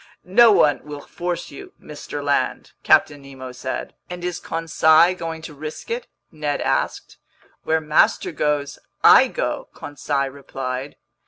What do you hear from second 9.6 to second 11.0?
Conseil replied.